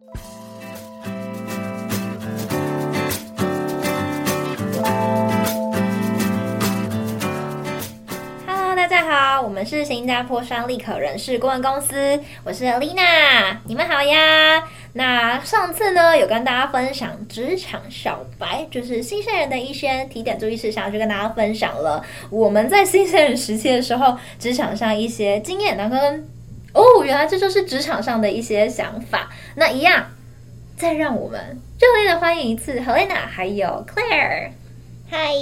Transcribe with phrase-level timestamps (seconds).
[0.00, 0.16] Hello，
[8.74, 14.66] 大家好，我们是新加坡商立可人事顾问公司，我是 Lina，你们好呀。
[14.94, 26.26] 那上次呢，有跟大家分享职场小白，就是新鲜人的一些提点注意事项，就跟大家分享了我们在新鲜人时期的时候，职场上一些经验，然后跟
[26.72, 29.28] 哦，原来这就是职场上的一些想法。
[29.56, 30.06] 那一样，
[30.76, 34.50] 再让我们热烈的欢迎一次 Helena 还有 Claire。
[35.10, 35.34] 嗨，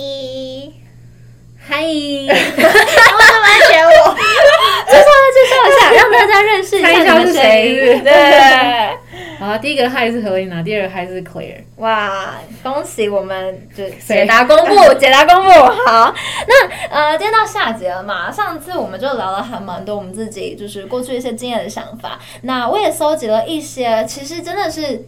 [1.58, 4.16] 嗨，为什么要选我？
[4.88, 8.00] 介绍介绍一下，让大家认识一下你们是谁。
[8.02, 8.96] 对。
[9.38, 11.62] 好，第一个嗨是 Helena，第二个嗨是 Claire。
[11.76, 15.50] 哇，恭喜我们就解答公布， 解答公布。
[15.86, 16.12] 好，
[16.48, 18.32] 那呃，今天到下节了嘛？
[18.32, 22.18] 上次我们就聊了还蛮多我们自己就是过去一些经验的想法。
[22.42, 25.06] 那我也搜集了一些，其实真的是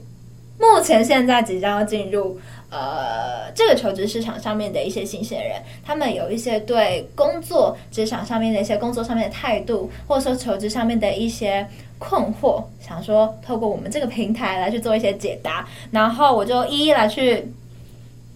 [0.61, 2.39] 目前现在即将要进入
[2.71, 11.67] 呃这个求职市场上面的一些新鲜人，他们有一些对工作职场上面的一些工作上面的态度，或者说求职上面的一些。
[12.01, 17.53] 困惑，想说透过我们这个平台来去做一些解答，然后我就一一来去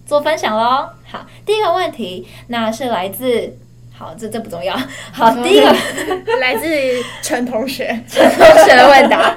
[0.05, 0.87] 做分享喽。
[1.03, 3.57] 好，第一个问题，那是来自，
[3.91, 4.77] 好，这这不重要。
[5.11, 5.73] 好，第一个
[6.39, 6.67] 来自
[7.23, 9.35] 陈同学， 陈同学的问答。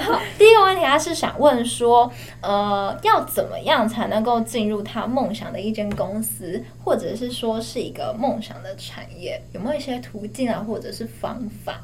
[0.00, 2.08] 好，第一个问题，他是想问说，
[2.40, 11.80] 呃，要怎么样才能够进入他梦想的一间公司，或者是说是一个梦想的产业，有没有一些途径啊，或者是方法？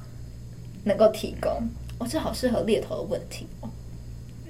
[0.84, 1.50] 能够提供，
[1.98, 3.68] 哦，这好适合猎头的问题哦。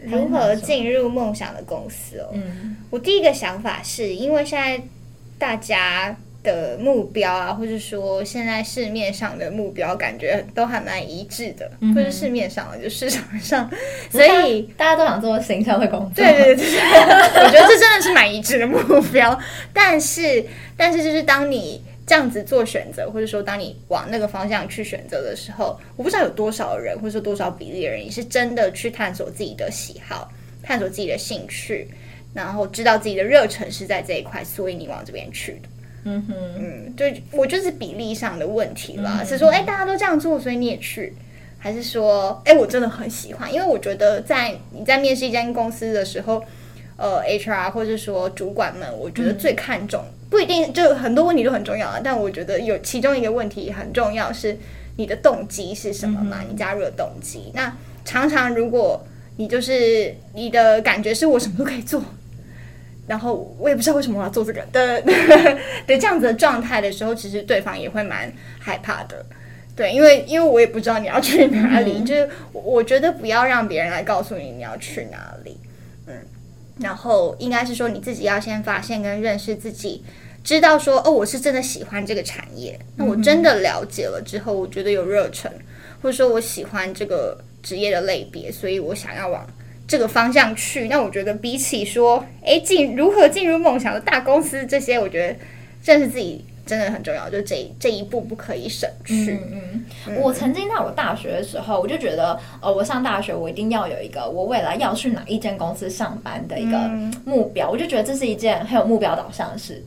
[0.05, 2.30] 如何进入梦想的公司哦？
[2.33, 4.83] 嗯，我第一个想法是因为现在
[5.38, 13.70] 大家的目标啊，或者说现在市面上的目标，感觉都还蛮一致的，嗯、或者市面上的就市场上，
[14.10, 16.25] 所以大家都想做形象的工作。
[16.25, 16.64] 对对对，
[17.44, 18.78] 我觉得这真的是蛮一致的目
[19.12, 19.38] 标。
[19.72, 20.44] 但是，
[20.77, 21.80] 但是就是当你。
[22.13, 30.31] 这样子做选择，或者说当你往那个方向去选择的时候，我不知道有多少人，或者说多少比例的人，也是真的去探索自己的喜好，
[30.62, 31.89] 探索自己的兴趣，
[32.34, 35.69] 然后知道自己的热忱是在这一块，所以你往这边去的。
[36.05, 41.15] 嗯哼，嗯，对我就是比例上的问题啦，嗯、是说，哎，大家都这样做，所以你也去，
[41.59, 46.45] 还是说，哎，我真的很喜欢，因为我觉得在你在面试一间公司的时候，
[46.99, 50.05] 呃，HR 或者说主管们，我觉得最看重。
[50.32, 52.00] 嗯不一定，就很多问题都很重要啊。
[52.03, 54.56] 但我觉得有其中一个问题很重要，是
[54.97, 56.38] 你的动机是什么嘛？
[56.41, 57.53] 嗯、你加入的动机。
[57.54, 57.70] 那
[58.03, 59.06] 常常如果
[59.37, 62.03] 你就是你的感觉是我什么都可以做，
[63.06, 65.03] 然后我也不知道为什么我要做这个的
[65.87, 69.25] 的这样子的状态的时候，其实对方也会蛮害怕的。
[69.76, 75.59] 对，因为因为我也不知道你要去哪里，嗯、就是我觉得不要让别人来告诉你你要去哪里。
[76.82, 80.03] 然后应该是说你自己要先发现跟认识自己。
[80.44, 82.76] 知道说哦，我是真的喜欢这个产业。
[82.97, 85.48] 那我真的了解了之后，我觉得有热忱，
[86.03, 89.47] 或者说我喜欢这个职业的类别，所以我想要往
[89.87, 90.88] 这个方向去。
[90.88, 95.37] 那我觉得比起说，哎，进如何进入梦想的大公司这些，我觉得
[95.84, 99.38] 认识自己真的很重要，就这这一步不可以省去。
[99.53, 106.78] 嗯嗯，我曾经在我大学的时候，我就觉得，呃，我上大学我一定要有一个我未来要去哪一间公司上班的一个
[107.27, 109.84] 目标，我就觉得这是一件很有目标导向的事。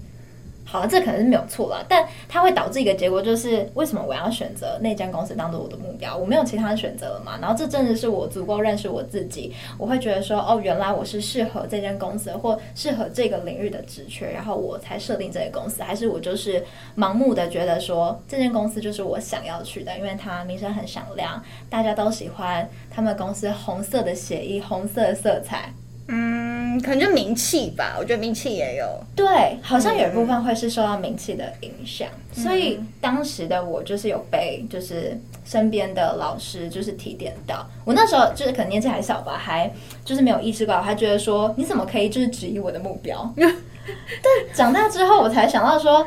[0.67, 6.17] 好，这可能是没有错了，但它会导致一个结果，就是为什么我要选择那间公司当做我的目标？
[6.17, 7.37] 我没有其他的选择了嘛？
[7.39, 16.63] 然后这真的是我足够认识我自己，我会觉得说，哦，原来我是适合这间公司或适合这个领域的职缺，然后我才设定这个公司，还是我就是
[16.97, 25.71] 盲目的觉得说这间公司就是我想要去的，因为它名声很响亮，大家都喜欢他们公司红色的协议、红色的色彩。
[26.07, 28.85] 嗯，可能就名气吧，我觉得名气也有。
[29.15, 39.71] 对，好像有一部分会是受到名气的影响，嗯、所以当时的我就是有被就是身边的老师就是提点到，我那时候就是可能年纪还小吧，还
[40.03, 43.31] 就是没有意识到，还觉得说你怎么可以就是质疑我的目标？
[43.37, 46.05] 但长大之后我才想到说，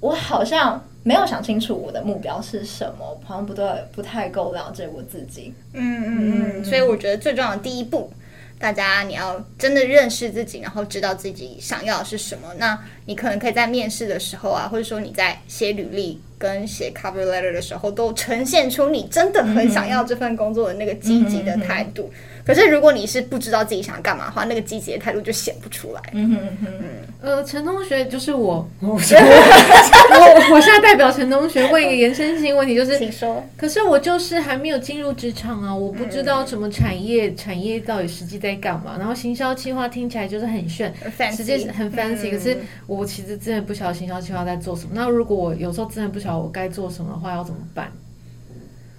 [0.00, 5.52] 我好像没有想清楚我的目标是什么，好像不对，不太够了解我自己。
[5.72, 8.10] 嗯嗯嗯，所以我觉得最重要的第一步。
[8.58, 12.48] 大家，你要真的认识自己，然后知道自己想要的是什么。
[12.58, 22.10] 那你可能可以在面试的时候啊，或者说你在写履历跟写 cover letter 的时候，都呈现出你真的很想要这份工作的那个积极的态度。
[22.12, 26.00] 嗯可是，如果你是不知道自己想干嘛的话，那个积极的态度就显不出来。
[26.12, 26.86] 嗯哼嗯哼嗯。
[27.20, 33.44] 呃，陈同学就是我， 我我我现在代表陈同学问一个延伸性问题，就是，请说。
[33.56, 38.94] 可是我就是还没有进入职场啊，我不知道什么产业，嗯、产业到底实际在干嘛。
[38.96, 40.94] 然后行销计划听起来就是很炫，
[41.36, 42.30] 实际很 fancy、嗯。
[42.30, 42.56] 可是
[42.86, 44.90] 我其实真的不晓得行销计划在做什么。
[44.94, 47.90] 那如果我有时候真的不晓得我该做什么的话，要怎么办？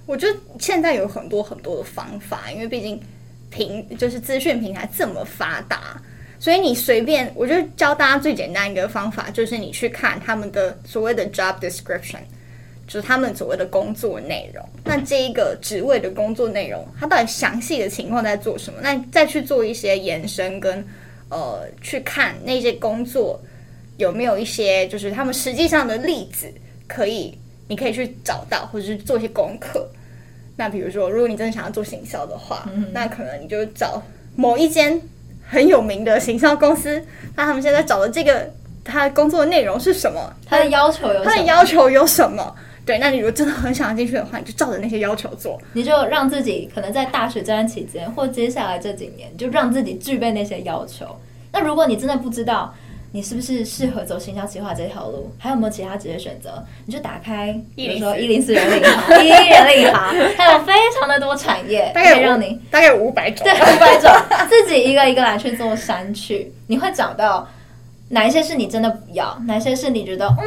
[0.05, 2.99] 我觉得现在有很多很多的方法，因为毕竟。
[3.49, 6.01] 平就是资讯平台这么发达，
[6.39, 12.19] 所以你随便，我就教大家最简单一个方法，就是你去看他们的所谓的 job description，
[12.85, 14.63] 就是他们所谓的工作内容。
[14.83, 18.79] 那这一个职位的工作内容，它到底详细的情况在做什么？
[18.81, 20.85] 那再去做一些延伸跟
[21.29, 23.37] 呃，去看那些工作
[23.97, 26.49] 有没有一些就是他们实际上的例子，
[26.87, 29.89] 可以你可以去找到，或者是做一些功课。
[30.57, 34.01] 那比如说，如果你真的想要做行销的话，嗯，那可能你就找
[34.35, 34.99] 某一间
[35.47, 37.01] 很有名的行销公司。
[37.35, 38.51] 那他们现在找的这个，
[38.83, 40.33] 他工作的内容是什么？
[40.45, 41.25] 他的要求有什么？
[41.25, 42.55] 他的要求有什么？
[42.85, 45.61] 对，那你如果真的很想要进去的话，你就照着那些要求做。
[45.73, 51.05] 你就让自己可能在大学这段期间，或接下来这几年，就让自己具备那些要求。
[51.51, 52.73] 那如果你真的不知道，
[53.17, 55.31] 你是不是适合走行销企划这条路？
[55.39, 56.63] 还有没有其他职业选择？
[56.85, 64.11] 你就打开，比如说一零四人力 银行，一人力银行，还有非常的多产业，大概让你大概五百种，对，五百种，
[64.47, 67.49] 自己一个一个来去做删去，你会找到
[68.09, 70.45] 哪一些是你真的不要，哪些是你觉得嗯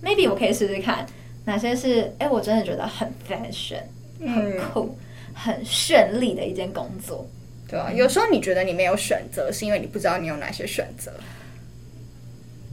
[0.00, 1.04] ，maybe 我可以试试看，
[1.46, 3.82] 哪些是哎、欸，我真的觉得很 fashion，
[4.20, 4.96] 很酷，
[5.34, 7.26] 很绚丽的一件工作，
[7.68, 11.10] 对啊，有时候你觉得你没有选择，是因为你不知道你有哪些选择。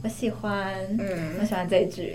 [0.02, 2.12] 我喜欢，嗯，我喜欢这一句，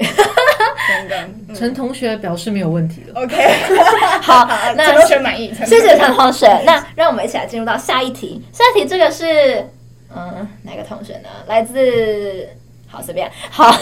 [0.87, 1.29] 真的。
[1.53, 3.21] 陈、嗯、同学表示没有问题了。
[3.21, 3.35] OK，
[4.21, 4.45] 好，
[4.77, 5.53] 那陈同学满意。
[5.65, 6.47] 谢谢陈同学。
[6.65, 8.41] 那让我们一起来进入到下一题。
[8.53, 9.67] 下一题这个是，
[10.15, 11.27] 嗯，哪个同学呢？
[11.47, 12.47] 来自，
[12.87, 13.29] 好，随便。
[13.49, 13.75] 好，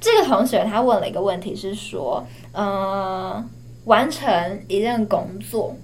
[0.00, 3.44] 这个同学他问了一个问题，是说，呃，
[3.86, 5.74] 完成一件工作，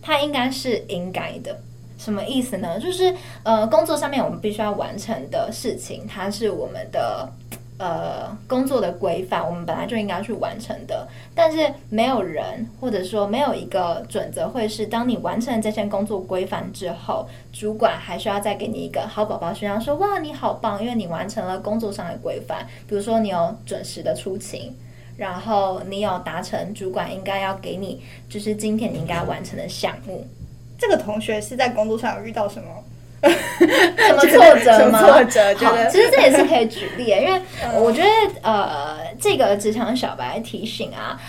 [0.00, 1.60] 他应该是应该的。
[1.98, 2.78] 什么意思呢？
[2.78, 3.12] 就是
[3.42, 7.28] 呃，工作上面我们必须要完成的事情，它是我们的
[7.76, 11.06] 呃工作的规范，我们本来就应该去完成的。
[11.34, 22.64] 但是没有人或者说没有一个准则，会是当你完成这些工作规范之后，主管还需要再给你一个好宝宝勋章，说哇你好棒，因为你完成了工作上的规范。
[22.88, 24.72] 比如说你有准时的出勤，
[25.16, 30.24] 然后你有达成主管应该要给你，就是今天你应该完成的项目。
[30.78, 32.68] 这个同学是在工作上有遇到什么
[33.28, 35.00] 什么挫折吗？
[35.00, 35.52] 挫折，
[35.90, 37.40] 其实这也是可以举例，因为
[37.74, 38.08] 我觉得
[38.42, 41.20] 呃，这个职场小白提醒啊，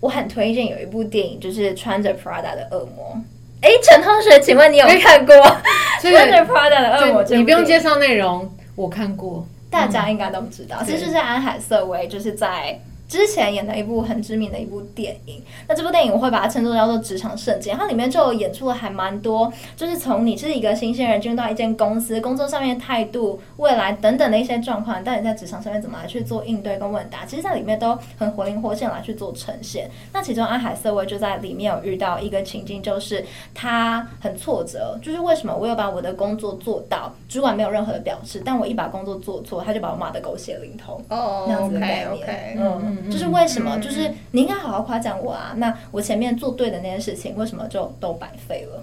[0.00, 3.18] 我很推荐有一部电影，就是穿着 Prada 的恶魔。
[3.62, 5.34] 哎，陈同学，请问你有看过
[6.02, 7.24] 穿着 Prada 的恶魔？
[7.30, 12.78] 你不用介绍内容，我看过，大家应该都知道，其实就是安海瑟薇，就是在。
[13.10, 29.90] 之前演的一部很知名的一部电影，那这部电影我会把它称作叫做职场圣经，它里面就有演出了还蛮多，就是从你是一个新鲜人进入到一间公司，工作上面态度、未来等等的一些状况，到底在职场上面怎么来去做应对跟问答，其实在里面都很活灵活现来去做呈现。
[30.12, 42.99] 那其中安海瑟薇就在里面有遇到一个情境，就是他很挫折，就是为什么我有把我的工作做到，主管没有任何的表示，但我一把工作做错，他就把我骂得狗血淋头，哦，那样子的概念，okay, okay, 嗯。
[43.08, 43.78] 就是为什么？
[43.78, 45.54] 就是你应该好好夸奖我啊！
[45.56, 48.82] 那我前面做对的那件事情，为什么就都白费了？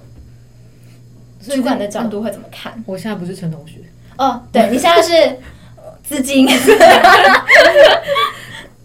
[1.41, 2.81] 主管的角度会怎么看？
[2.85, 3.79] 我现在不是陈同学
[4.17, 5.37] 哦，对， 你现在是
[6.03, 6.47] 资金。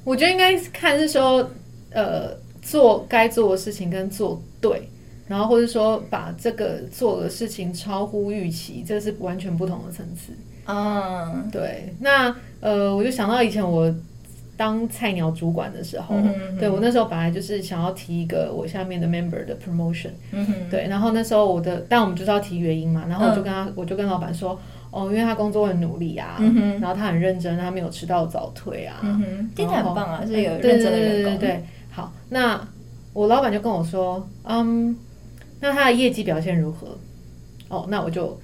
[0.04, 1.48] 我觉得应该看是说，
[1.90, 4.88] 呃，做该做的事情跟做对，
[5.26, 10.32] 然后或者说把这个做的事情超乎预期，这是完全不同的层次。
[10.66, 11.94] 嗯，对。
[12.00, 13.92] 那呃，我就想到以前我。
[14.62, 24.56] 当菜鸟主管的时候，嗯嗯、对我那时候本来就是想要提一个我下面的 member 的 promotion，嗯对，然后那时候我的，但我们就是要提原因嘛，然后我就跟他，嗯、我就跟老板说，
[24.92, 32.60] 哦，因为他工作很努力啊，嗯、然后他很认真，他没有迟到早退啊，嗯听起来很棒啊，是有认真的员工，对，对，对，对，好，那
[33.12, 34.96] 我老板就跟我说，嗯，
[35.58, 36.96] 那他的业绩表现如何？
[37.68, 38.38] 哦，那我就。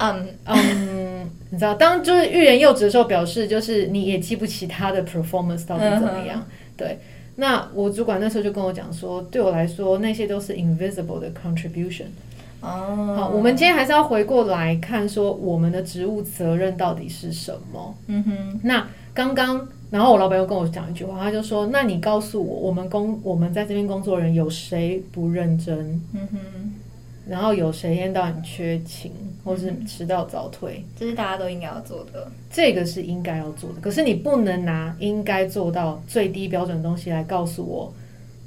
[0.00, 6.44] 嗯嗯，你知道，当就是欲言又止的时候，表示就是你也记不起他的 performance 到底怎么样。
[6.76, 6.98] 对，
[7.36, 12.06] 那我主管那时候就跟我讲说，对我来说那些都是 invisible 的 contribution。
[12.60, 17.94] 哦，好，我们今天还是要回过来看说我们的职务责任到底是什么。
[18.06, 25.76] 嗯哼，那刚刚然后我老板又跟我讲一句话，他就说：“那你告诉我，我们工我们在这边工作人有谁不认真？
[26.14, 26.38] 嗯哼，
[27.26, 29.10] 然后有谁一天到晚缺勤，
[29.44, 30.84] 或是迟到早退？
[30.98, 32.30] 这是大家都应该要做的。
[32.52, 33.80] 这个是应该要做的。
[33.80, 37.92] 可是你不能拿应该做到最低标准的东西来告诉我，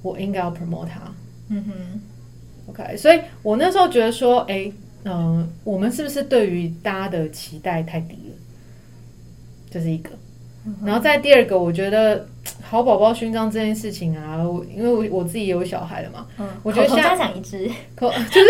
[0.01, 1.01] 我应该要 promote 它。
[1.49, 2.01] 嗯哼
[2.69, 2.95] ，OK。
[2.97, 4.71] 所以我那时候觉得说，哎，
[5.03, 8.35] 嗯、呃，我们是不是对于大家的期待太低了？
[9.69, 10.11] 这、就是一个。”
[10.85, 12.25] 然后在第二个，我觉得
[12.73, 18.47] 好宝宝勋章这件事情啊，我因为我我自己也有小孩了嘛，嗯，我觉得现在家长一致，可 就是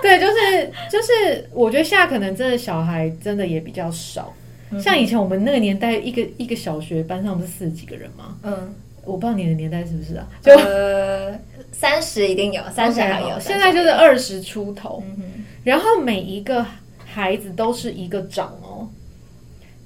[0.00, 4.32] 对，就是就是，我觉得现在可能真的小孩真的也比较少，
[4.70, 8.36] 嗯、像以前我们那个年代，一个一个小学班上不是四十几个人吗？
[8.44, 8.72] 嗯，
[9.04, 10.28] 我不知道你的年代是不是啊？
[10.40, 11.36] 就呃，
[11.72, 16.64] 三十一定有， 三十还有，okay, 现在就是二十出头，嗯、然后每一个
[17.04, 18.65] 孩子都是一个长哦。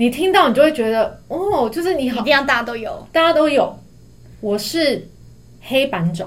[0.00, 3.78] 你听到你就会觉得哦，就是你好，一定要大家都有，大家都有。
[4.40, 5.06] 我是
[5.60, 6.26] 黑板长，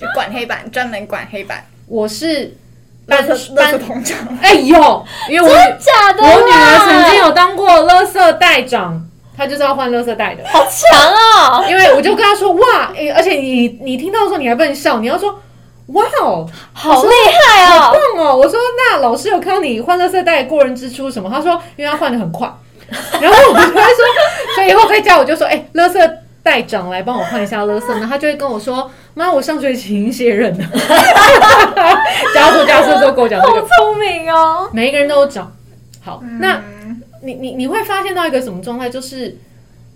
[0.00, 1.62] 就管黑板，专门管黑板。
[1.86, 2.56] 我是
[3.06, 3.22] 班
[3.54, 9.06] 班班长，哎呦，因为我假的，我女儿曾经有当过垃圾袋长，
[9.36, 11.66] 她就是要换垃圾袋的，好强哦！
[11.68, 15.38] 因为我就跟她说哇，哎，而且你你听到的时候你还不能笑，你要说。
[15.88, 18.36] 哇哦，好厉害哦，好棒哦！
[18.36, 21.30] 我说那老师有看到你换乐色袋过人之初什么？
[21.30, 22.52] 他说因为他换的很快，
[23.20, 23.74] 然后我就说，
[24.56, 26.12] 所以以后在家我就说，哎、欸，垃圾
[26.42, 30.64] 袋长来帮我换一下乐色，然后他就会跟我说，妈，我上学期已经卸任了，
[32.34, 35.52] 加速加速都跟我讲这个，好聪明哦，每一个人都有长。
[36.02, 36.62] 好，那
[37.22, 38.88] 你你你会发现到一个什么状态？
[38.88, 39.36] 就是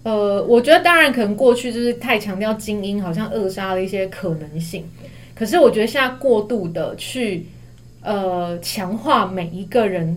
[0.03, 4.91] 呃，我觉得当然可能过去就是太强调精英，好像扼杀了一些可能性。
[5.41, 7.47] 可是我觉得现在过度的去，
[8.03, 10.15] 呃，强化每一个人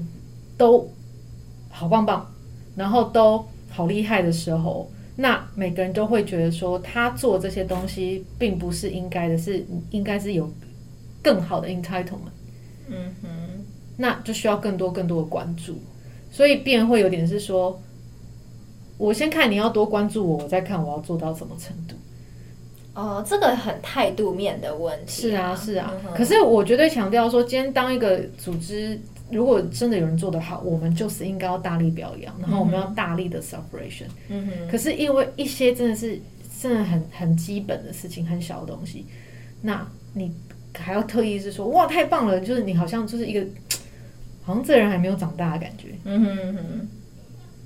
[0.58, 0.86] 都
[1.70, 2.30] 好棒棒，
[2.75, 10.51] 然后都好厉害的时候，那每个人都会觉得说他做这些东西并不是应该的，是应该是有
[11.22, 12.36] 更好的 entitlement。
[12.89, 13.30] 嗯哼，
[13.96, 15.77] 那就需要更多更多的关注，
[16.34, 17.82] 所以变会有点是说，
[18.98, 21.96] 我先看你要多关注我，我再看我要做到什么程度。
[22.93, 25.29] 哦，这个很态度面的问题。
[25.29, 25.91] 是啊，是啊。
[26.05, 29.00] 嗯、可是我绝对强调说，今天当一个组织，
[29.31, 34.05] 如果真的有人做得好，我们就是应该要大力表扬，然后我们要大力的 celebration。
[34.29, 34.67] 嗯哼。
[34.69, 36.19] 可是因为一些真的是
[36.62, 39.05] 真的很很基本的事情，很小的东西，
[39.62, 40.31] 那你
[40.73, 43.43] 还要特意是说哇太棒了，就是你好像就是一个，
[44.43, 45.88] 好像这人还没有长大的感觉。
[46.03, 46.88] 嗯哼嗯哼。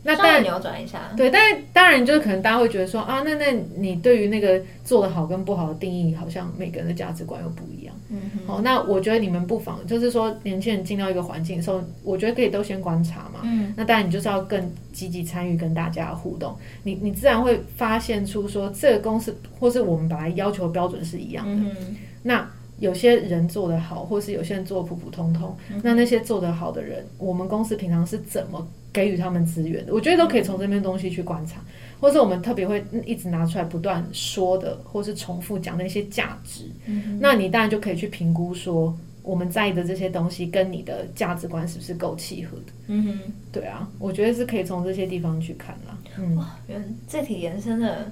[0.07, 7.93] 那当然扭转一下，对，但是当然就是可能大家会觉得说啊，那那你对于那个做的好跟不好的定义，好像每个人的价值观又不一样。
[8.09, 13.41] 嗯哼，好，那我觉得你们不妨就是说，年轻人进到一个环境的时候，我觉得可以都先观察嘛。
[13.43, 21.51] 嗯，那当然你就是要更积极参与跟大家互动，你你自然会发现出说这个公司或是我们本来要求的标准是一样的。
[21.51, 28.67] 嗯，那有些人做得好，或是有些人做普普通通，嗯，那那些做得好的人，我们公司平常是怎么？
[28.93, 31.61] 给予他们资源的，我觉得都可以从这边东西去观察，
[31.99, 36.63] 或是我们特别会一直拿出来不断说的，或是重复讲的一些价值。
[36.87, 42.73] 嗯、那你当然就可以去评估说，我们在意的这些东西跟你的价值观是不是够契合的？
[42.87, 43.19] 嗯哼，
[43.51, 45.95] 对啊，我觉得是可以从这些地方去看啦。
[46.17, 48.11] 嗯，哇，原来这题延伸的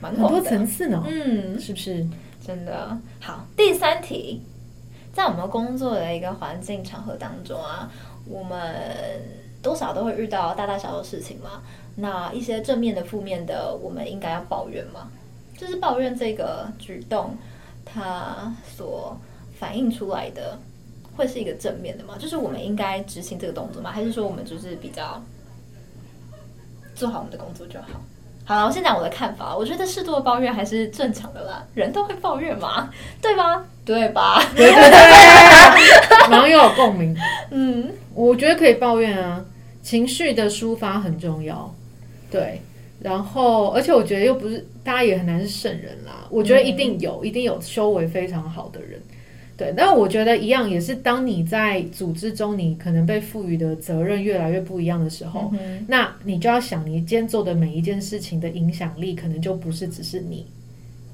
[0.00, 1.04] 蛮很多层次呢。
[1.06, 2.04] 嗯，是不是
[2.44, 2.98] 真的？
[3.20, 4.42] 好，第三题，
[5.12, 7.90] 在我们工作的一个环境场合当中啊，
[8.26, 9.44] 我们。
[9.64, 11.62] 多少都会遇到大大小小的事情嘛，
[11.96, 15.10] 那一些正面的、负面的，我们应该要抱怨吗？
[15.56, 17.34] 就是抱怨这个举动，
[17.82, 19.16] 它所
[19.58, 20.58] 反映出来的
[21.16, 22.18] 会是一个正面的吗？
[22.18, 23.90] 就是我们应该执行这个动作吗？
[23.90, 25.18] 还是说我们就是比较
[26.94, 28.02] 做好我们的工作就好？
[28.44, 29.56] 好了，我先讲我的看法。
[29.56, 32.90] 我觉得适度的抱怨还是正常的啦，人都会抱怨嘛，
[33.22, 33.64] 对吧？
[33.84, 34.42] 对吧？
[34.54, 37.16] 对对对， 然后又有共鸣。
[37.50, 39.42] 嗯，我觉得可以抱怨啊。
[39.82, 41.70] 情绪的抒发很重要，
[42.30, 42.58] 对，
[43.00, 48.98] 然后而且我觉得又不是大家也很难是圣人啦，我觉得一定有，嗯、一定有修为非常好的人，
[49.56, 60.46] 对，但我觉得一样也是，当你在组织中，你可能被赋予的责任越来越不一样的时候，嗯、那你就要想，你今天做的每一件事情的影响力，可能就不是只是你。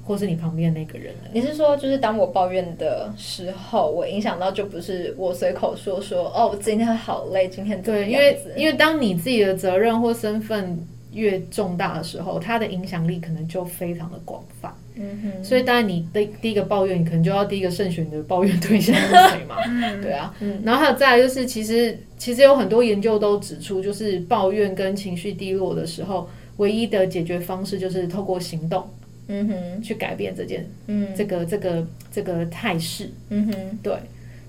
[0.03, 10.77] 或是你旁边那个人了，你是说，就是当我抱怨的时候，我影响到就不是我随口说说哦，我今天好累，今天对，因为因为当你自己的责任或身份
[11.13, 14.73] 越重大的时候，它的影响力可能就非常的广泛。
[14.95, 19.55] 嗯哼，所以当然你的第一个抱怨，你可能就要第一个慎选的抱怨对象是谁嘛？
[20.01, 26.29] 对啊，嗯，然后还有再来就是，其实其实有很多研究都指出，就是抱怨跟情绪低落的时候。
[26.57, 28.87] 唯一的解决方式就是透过行动，
[29.27, 33.93] 嗯哼，去改变这件，嗯，这个这个这个态势，嗯哼，对，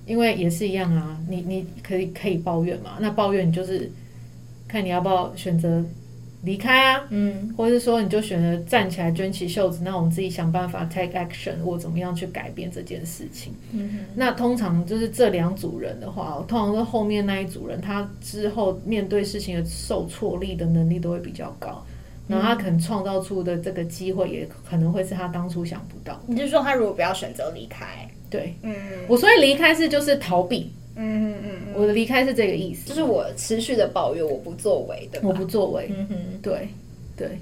[0.05, 3.91] 因为也是一样啊，你你可以可以抱怨嘛，那抱怨你就是
[4.69, 5.83] 看你要不要选择。
[6.43, 13.55] 离开啊，嗯，或者是说你就选择站起来，卷起袖子，那我们自己想办法 take action，或怎么样去改变这件事情。
[13.71, 21.81] 嗯，那通常就是这两组人的话，通常是后面那一组人，他之后面对事情的受挫力的能力都会比较高，
[22.27, 26.21] 然后他可能创造出的这个机会，也可能会是他当初想不到。
[26.27, 28.75] 你就说他如果不要选择离开，对，嗯，
[29.07, 30.73] 我所以离开是就是逃避。
[30.95, 35.91] 嗯嗯嗯，我的离开是这个意思，就是我持续的抱怨，我不作为的，我不作为。
[35.97, 36.69] 嗯哼，对
[37.17, 37.39] 对，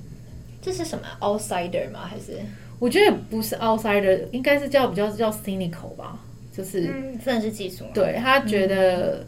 [0.62, 2.06] 这是什么 outsider 吗？
[2.06, 2.38] 还是
[2.78, 6.18] 我觉得不是 outsider，应该是叫比较叫 cynical 吧，
[6.56, 7.84] 就是算是技术。
[7.92, 9.26] 对，他觉得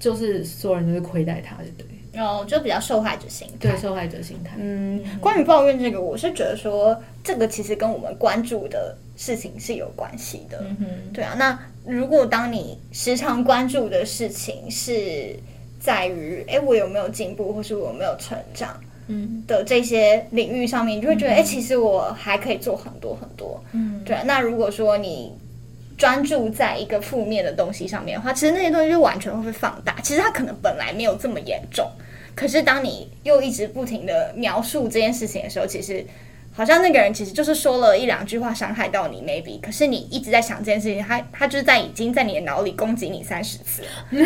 [0.00, 1.86] 就是所有人都是亏待他的，对。
[2.20, 4.56] 哦，就比较受害者心态，对，受害者心态。
[4.58, 10.58] 嗯，关于抱怨这个，我是觉得说这个其实跟我们关注的事情是有关系的。
[10.68, 11.56] 嗯哼，对啊，那。
[11.88, 15.34] 如果当你时常关注的事情是
[15.80, 24.22] 在于，哎，我有没有进步，或是我有没有成长，嗯，的这些领域上面，你就会觉得，哎，其实我还可以做很多很多，嗯，对啊。
[24.26, 25.32] 那如果说你
[25.96, 29.98] 专注在一个负面的东西上面的话，其实那些东西就完全会被放大。
[30.02, 31.90] 其实它可能本来没有这么严重，
[32.34, 36.04] 可是当你又一直不停的描述这件事情的时候，其实。
[36.58, 43.84] 好像那个人其实就是说了一两句话伤害到你，maybe，可是你一直在想这件事情，他他就是在已经在你的脑里攻击你三十次，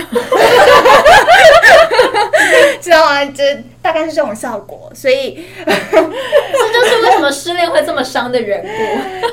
[2.80, 3.25] 知道吗？
[3.26, 3.44] 就
[3.82, 8.68] 大概是这种效果，所以这就是为什么失恋会这么伤的缘故。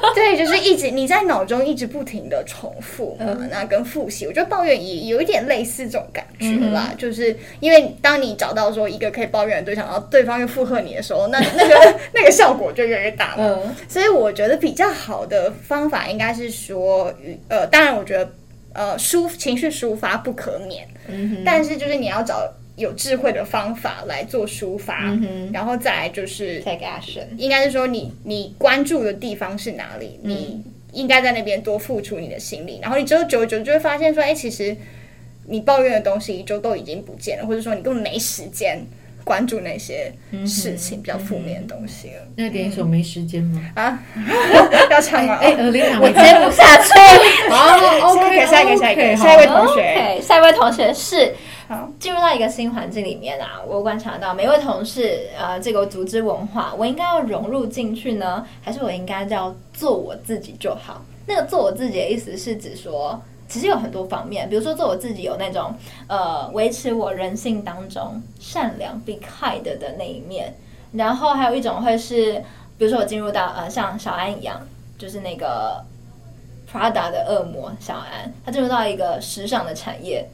[0.14, 12.90] 对，就是一直你在脑中一直不停的重复，嗯，那跟复习，我觉得抱怨也有一点类似这种感觉啦，嗯、就是因为当你找到说一个可以抱怨的对象，然后对方又附和你的时候，那 那个那个效果就。
[12.90, 17.14] 越来越大了，嗯，所以我觉得比较好的方法应该是说，
[17.48, 18.28] 呃，当然我觉得，
[18.80, 20.88] 呃，抒情绪抒发不可免，
[21.44, 34.74] 但是就是你要找有智慧的方法来做抒发，嗯，然后再来就是 take action，应该是说你你关注的地方是哪里，嗯，你应该在那边多付出你的心力，然后你之后久久就会发现说，哎，其实
[35.48, 38.82] 你抱怨的东西就都已经不见了，或者说你根本没时间。
[39.30, 40.12] 关注那些
[40.44, 42.24] 事情比较负面的东西了。
[42.36, 43.62] 那点一首没时间吗？
[43.76, 44.00] 啊，
[44.90, 45.36] 要唱吗？
[45.40, 46.14] 哎，呃，琳娜，我接
[46.44, 46.90] 不下去。
[47.48, 50.20] 好， OK，下一个，下一个，下一位同学。
[50.20, 51.32] 下一位同学是，
[52.00, 61.06] 进入到一个新环境里面啊，我观察到每位同事，呃，这个组织文化，我应该要融入进去呢，还是我应该要做我自己就好？
[61.28, 63.22] 那个做我自己的意思是指说。
[63.50, 65.74] 其实有很多方面，比如说做我自己有那种
[66.08, 70.54] 呃维持我人性当中善良 be kind 的那一面，
[70.94, 72.34] 然后还有一种会是，
[72.78, 74.62] 比如说我进入到呃像小安一样，
[75.00, 75.84] 就是那个
[76.72, 80.30] Prada 的恶魔小安，他进入到一个时尚的产业，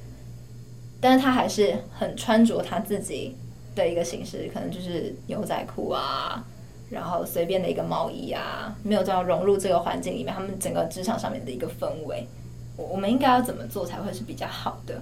[1.00, 3.38] 但是他还是很穿着他自己
[3.76, 6.44] 的一个形式，可能就是牛仔裤啊，
[6.90, 12.28] 然后随便的一个毛衣啊，没有这样融入这个环境里面，他们整个职场上面的一个氛围。
[12.78, 15.02] 我们应该要怎么做才会是比较好的？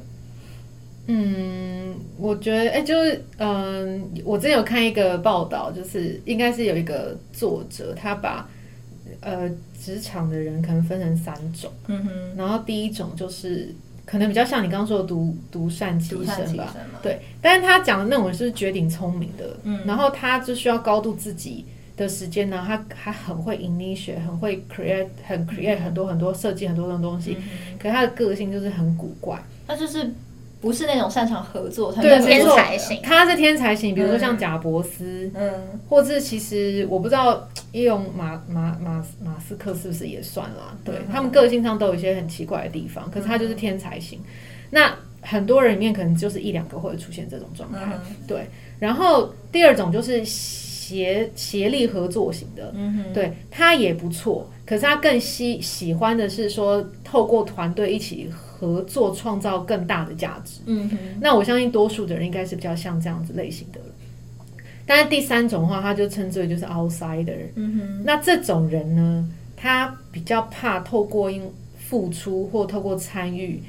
[1.08, 8.48] 嗯，我觉得，哎、欸，就是，嗯，我之前有看一个报道，就是应该是有一个作者，他把
[9.20, 21.66] 呃职场的人可能分成三种，嗯哼，然后第一种就是可能比较像你刚刚说的独独善其身吧，对，但是他讲的那种是绝顶聪明的，嗯，然后他就需要高度自己。
[21.96, 27.38] 的时间呢，他还很会 initiate，很会 create，很 create 很多很多设计很多种东西。
[27.40, 30.12] 嗯、可是他的个性就是很古怪，他就是
[30.60, 33.00] 不是那种擅长合作，他是，天才型。
[33.04, 35.54] 他是天才型，比如说像贾伯斯，嗯，
[35.88, 40.76] 或是其实我不知道，伊隆马马马马斯克是不是也算啦？
[40.84, 44.20] 对、嗯、他们个性上都有一些很奇怪的地方，可是他就是天才型。
[44.20, 44.26] 嗯、
[44.72, 48.48] 那很多人里面可能就是一两个会出现这种状态，嗯、对。
[48.80, 50.24] 然后第二种就是。
[50.84, 60.60] 协协力合作型的，嗯，对，他也不错，可是他更喜喜欢的是说，透过团队一起合作，创造更大的价值。
[60.66, 63.80] 嗯哼，那我相信多数的人应该是比较像这样子类型的。
[64.86, 67.46] 但是第三种的话，他就称之为就是 outsider。
[67.56, 71.42] 嗯哼，那这种人呢，他比较怕透过因
[71.78, 73.64] 付出或透过参与。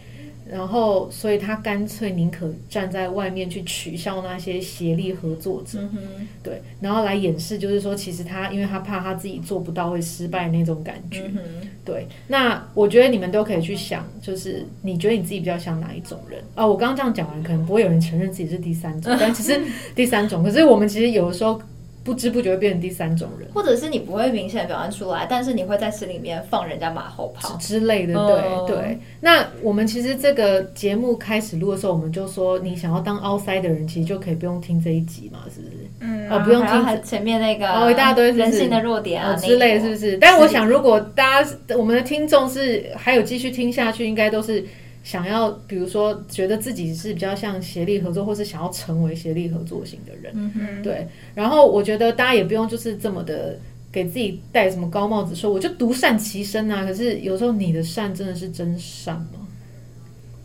[0.51, 11.39] 然后，所以他干脆宁可站在外面去取笑那些协力合作者，嗯、对，然后来掩饰，就是说，其实他因为他怕他自己做不到会失败那种感觉，嗯、
[11.85, 12.07] 对。
[12.29, 16.67] 那我觉得你们都可以去想，就是你觉得你自己比较像哪一种人啊？
[16.67, 19.61] 我刚刚这样讲完，可能不会有人承认自己是第三种，但其实
[19.95, 21.61] 第三种，可是我们其实有的时候
[22.05, 28.13] 不知不觉会变成第三种人，或者是你不会明显表现出来，但是你会在心里面放人家马后炮之类的。
[28.13, 28.69] 对、oh.
[28.69, 28.99] 对。
[29.21, 35.73] 那我们其实这个节目开始录的时候，我们就说，你想要当 outside 的人，其实就可以不用听这一集嘛，是不是？
[36.01, 36.31] 嗯。
[36.31, 40.19] 哦，不用听前面那个哦，一大堆人性的弱点啊、哦、之类，是不是？
[40.19, 44.63] 但我想，如果大家我们的听众是还有继续听下去，应该都是。
[45.05, 51.07] 想要，比如说，觉得自己是比较像协力合作，或是想要成为协力合作型的人，对。
[51.35, 53.59] 然后我觉得大家也不用就是这么的
[53.93, 56.87] 给自己戴什么高帽子，说我就独善其身啊。
[56.87, 59.47] 可是有时候你的善真的是真善吗？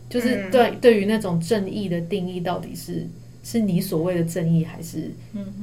[0.09, 3.07] 就是对对于那种正义的定义，到底是
[3.41, 5.09] 是你所谓的正义，还是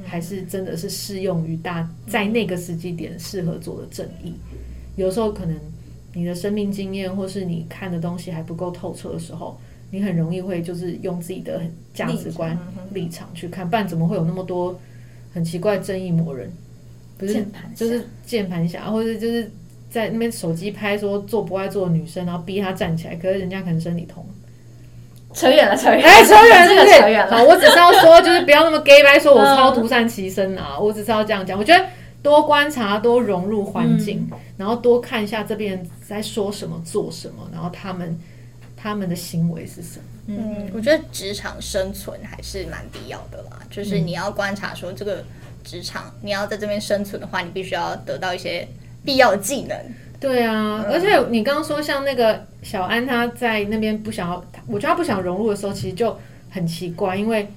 [0.03, 4.33] 还是真的是适用于大在那个时机点适合做的正义？
[4.95, 5.55] 有时候可能。
[6.17, 9.55] 你的生命经验，或是你看的东西还不够透彻的时候，
[9.91, 11.61] 你很容易会就是用自己的
[11.93, 12.57] 价值观
[12.91, 14.79] 立场去看，不然怎么会有那么多
[15.31, 16.51] 很奇怪正义魔人？
[17.19, 19.51] 不是，就是键盘侠，或者就是
[19.91, 24.25] 在那边手机拍说做不爱做的女生，然后逼她站起来，可是人家可能生理痛。
[25.33, 27.37] 扯远了，扯远了，哎，扯远了，这个扯远了。
[27.37, 31.59] 好，我只是要说，就是不要那么 gay 掰，说我超独善其身啊，我只是要这样讲。
[31.59, 31.85] 我觉得。
[32.27, 38.19] 多观察，多融入环境，嗯，然后多看一下这边在说什么、做什么，然后他们
[38.75, 40.03] 他们的行为是什么。
[40.27, 43.57] 嗯，我觉得职场生存还是蛮必要的啦。
[43.69, 45.23] 就是你要观察说，这个
[45.63, 48.67] 职场你要在这边生存的话，你必须要得到一些
[49.05, 49.77] 必要的技能。
[50.19, 57.47] 对啊，而且你刚刚说像那个小安，他在那边不想要，我觉得他不想融入的时候，其实就很奇怪，因为。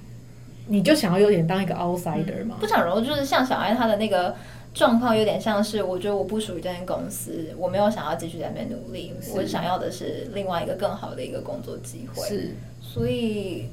[0.72, 2.54] 你就想要有点当一个 outsider 嘛？
[2.56, 4.36] 嗯、不想融入，就是像小安他的那个
[4.72, 12.26] 状况，有点像是我觉得我不属于这间公司，我没有想要继续在那边努力，我想要的是另外一个更好的一个工作机会。
[12.28, 13.66] 是，所以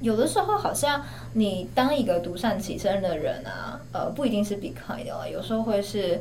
[0.00, 1.02] 有的时候好像
[1.32, 6.20] 你当一个独善其身的人啊，呃，不一定是 be kind 的，有时候会是，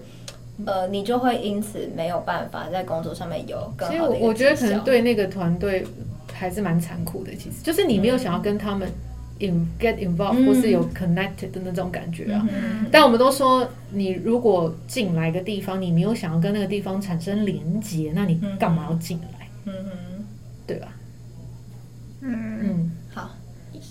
[0.65, 4.13] 呃，你就会因此没有办法在工作上面有更好的。
[4.13, 5.85] 其实我觉得可能对那个团队
[6.31, 8.89] 还是蛮残酷的，其实就是你没有想要跟他们。
[9.39, 19.47] In get involved 或是有 connected 的那种感觉啊，嗯、但我们都说，你如果进来一个地方，你没有想要跟那个地方产生连接，那你干嘛要进来？
[19.65, 19.91] 嗯哼，
[20.67, 20.87] 对吧？
[22.21, 23.31] 嗯嗯，好，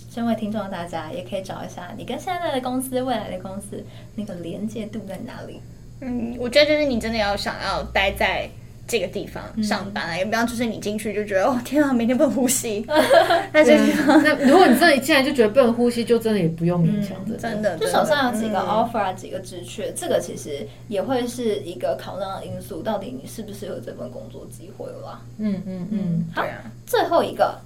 [0.09, 3.83] 身为听众的大家也可以找一下，你跟现在的公司、未来的公司
[4.15, 5.59] 那个连接度在哪里？
[6.01, 8.49] 嗯，我觉得就是你真的要想要待在。
[8.89, 12.83] 这个地方上班啊，也不要就是你进去就觉得哦天啊，每天不能呼吸。
[13.53, 17.37] 那这个地方，那如果你真的一进来就觉得不能呼吸，就真的也不用勉强的。
[17.37, 25.21] 真的，就手上有几个 offer 啊，几个职缺，这个其实也会是一个考量的因素，到底你适不适合这份工作机会了。
[25.37, 26.43] 嗯嗯嗯，好，
[26.87, 27.59] 最后一个，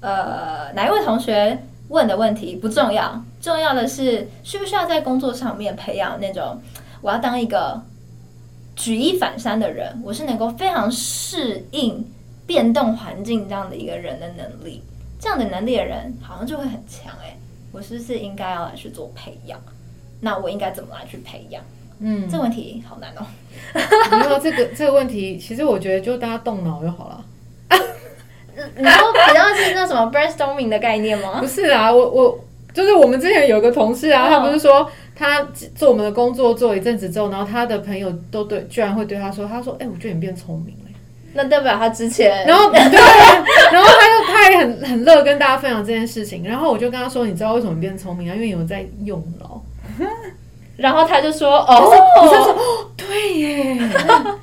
[0.00, 1.58] 呃，哪一位同学
[1.88, 6.60] 问的问题不重要，重要的是需不需要在工作上面培养那种
[7.00, 7.82] 我要当一个。
[8.76, 12.04] 举一反三的人，我是能够非常适应
[12.46, 14.82] 变动环境这样的一个人的能力，
[15.18, 17.36] 这样的能力的人好像就会很强诶、欸，
[17.72, 19.58] 我是不是应该要来去做培养？
[20.20, 21.62] 那我应该怎么来去培养？
[22.00, 23.26] 嗯，这问题好难哦。
[24.10, 27.24] 没有这个 这个问题，其实我觉得就大家动脑就好了。
[28.76, 31.40] 你说比较是那什么 brainstorming 的概念吗？
[31.40, 34.90] 不是啊，我我就是我们之前有个同事啊，他不是说。
[35.18, 35.42] 他
[35.74, 40.90] 做我们的工作做一阵子之后，然后他的朋友都对，居然会对他说：“他说，哎、欸，我觉得你变聪明了。”
[41.32, 46.44] 那代表他之前，然后 对，然后他就他也很很乐跟大家分享这件事情。
[46.44, 48.34] 然后我就跟他说：“你知道为什么变聪明啊？
[48.34, 49.62] 因为有在用脑。”
[50.76, 53.78] 然后他就说：“哦，你就说哦，对耶，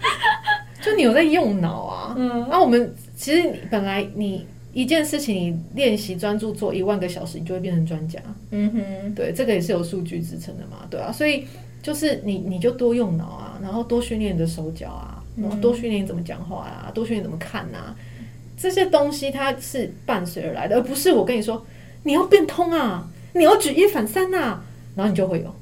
[0.81, 4.47] 就你有在用脑啊。”嗯，然后我们其实本来你。
[4.73, 8.19] 一件事情你练习专注做一万个小时，你就会变成专家。
[8.51, 11.45] 嗯哼，对，这个也是有数据支撑的嘛，对啊，所以
[11.81, 17.95] 就是你你就多用脑啊，然后多训练你的手脚啊，然后多训练你怎么讲话啊，多训练怎么看啊，
[18.57, 21.63] 这些东西它是伴随而来的，而不是我跟你说
[22.03, 24.63] 你要变通啊，你要举一反三啊，
[24.95, 25.55] 然后你就会有。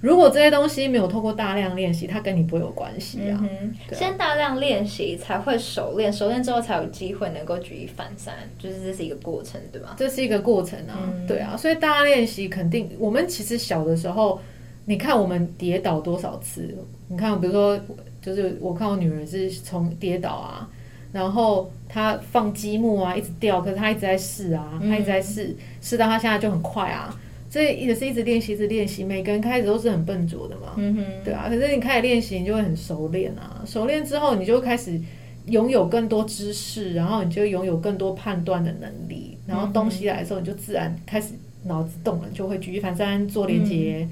[0.00, 3.92] 如果这些东西没有透过大量练习，它跟你不会有关系啊，嗯啊。
[3.92, 9.94] 先大量练习才会熟练，熟练之后才有机会能够举一反三，就是这是一个过程，对吧？
[9.98, 11.54] 这是一个过程啊，嗯、对啊。
[11.54, 14.40] 所以大家练习肯定，我们其实小的时候，
[14.86, 16.74] 你看我们跌倒多少次？
[17.08, 17.78] 你看，比如说，
[18.22, 20.66] 就是我看我女儿是从跌倒啊，
[21.12, 27.14] 然后她放积木啊，一直掉，可是她一直在试啊，她一直在试，试、嗯、到她现在就很快啊。
[27.50, 29.02] 这也是一直练习，一直练习。
[29.02, 31.48] 每个人开始都是很笨拙的嘛，嗯哼，对啊。
[31.48, 33.64] 可是你开始练习，你就会很熟练啊。
[33.66, 35.00] 熟练之后，你就开始
[35.46, 39.36] 拥有更多知识，然后你就拥有更多判断的能力。
[39.48, 41.34] 然后东西来的时候，你就自然开始
[41.64, 44.08] 脑子动了，就会举一反三，做连接，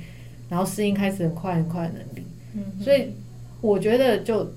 [0.49, 2.27] 然后适应开始很快很快的能力。
[2.55, 3.13] 嗯，所以
[3.61, 4.53] 我觉得就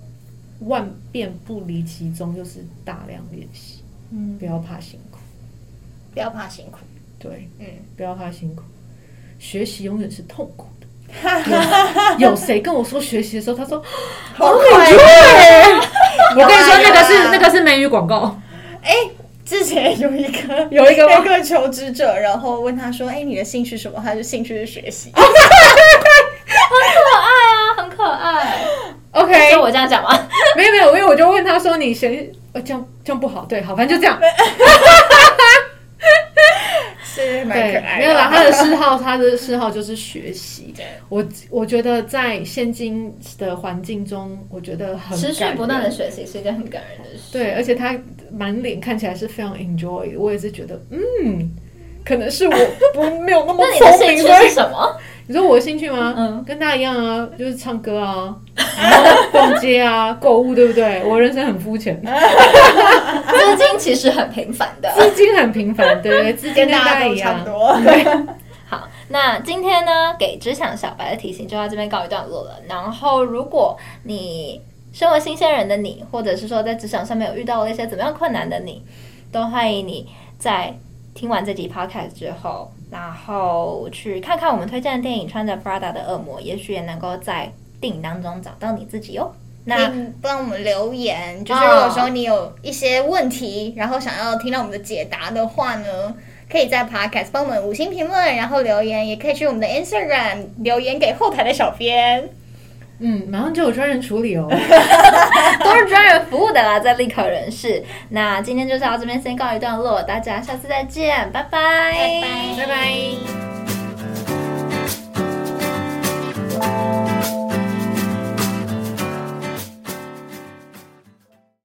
[0.61, 3.83] 万变不离其宗，就是大量练习。
[4.09, 5.19] 嗯，不要怕辛苦，
[6.13, 6.79] 不要怕辛苦。
[7.21, 8.63] 对，嗯，不要怕辛苦。
[9.39, 10.87] 学习永远是痛苦的。
[12.17, 13.81] 有谁跟我说学习的时候，他说
[14.33, 14.97] 好快乐？
[16.37, 18.39] 我跟你说，那个是那个是美语广告。
[18.83, 18.95] 哎，
[19.45, 25.11] 之前有一个有一个有一个求职者，然后问他说：“哎，你的兴趣什么？”他就兴趣是学习。
[25.13, 25.23] 很
[26.93, 28.59] 可爱啊，很可爱。
[29.11, 30.27] OK，我这样讲吗？
[30.55, 34.17] 没有没有，因为我就问他说：“你学呃这样这样不好？”对，好，反正就这样。
[37.41, 38.05] 是蛮可爱的。
[38.05, 40.73] 没有啦，他的嗜好，他的嗜好就是学习。
[41.09, 47.31] 我我觉得在现今的环境中，我觉得很持续不断的学习是一件很感人的事。
[47.31, 47.97] 对，而且他
[48.31, 50.17] 满脸看起来是非常 enjoy。
[50.17, 51.51] 我也是觉得，嗯，
[52.05, 52.55] 可能是我
[52.93, 53.79] 不没有那么 聪明。
[53.79, 54.95] 那你的兴趣是什么？
[55.27, 56.13] 你说我的兴趣吗？
[56.17, 58.35] 嗯，跟大家一样啊，就是唱歌啊，
[58.77, 61.01] 然后逛街啊，购物，对不对？
[61.05, 67.45] 我人生很肤浅，资金其实很平凡的，资金很平凡，对对， 资金跟大家一样。
[67.45, 68.03] 对，
[68.67, 72.59] 好，那今天呢，给职场小白的提醒就到这边告一段落了。
[72.67, 74.59] 然后，如果你
[74.91, 78.83] 身为新鲜人的你，或者是说在职场上面有遇到了一些怎么样困难的你，
[79.31, 80.75] 都欢迎你在
[81.13, 82.71] 听完这集 podcast 之后。
[82.91, 89.31] 然后去看看我们推荐的电影《穿着 Prada 的恶魔》，也许也能够在电影当中找到你自己哦。
[89.63, 89.89] 那
[90.21, 96.13] 帮我们留言，就是如果说你有一些问题，然后想要听到我们的解答的话呢，
[96.51, 102.27] 可以在 Podcast 帮我们五星评论，然后留言，也可以去我们的 Instagram 留言给后台的小编。
[103.01, 104.47] 嗯，马上就有专人处理哦，
[105.63, 107.83] 都是专人服务的啦，在立考人士。
[108.09, 113.50] 那今天就到这边先告一段落，大家下次再见，拜拜，拜拜，拜拜。